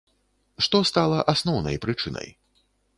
[0.67, 2.27] Што стала асноўнай прычынай?